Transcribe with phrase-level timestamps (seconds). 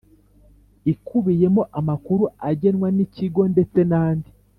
[0.91, 4.31] Ikubiyemo amakuru agenwa n ikigo ndetse n andi